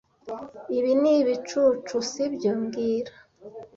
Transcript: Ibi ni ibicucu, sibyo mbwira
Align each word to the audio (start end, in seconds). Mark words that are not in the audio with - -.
Ibi 0.77 0.91
ni 1.01 1.11
ibicucu, 1.21 1.95
sibyo 2.09 2.51
mbwira 2.59 3.13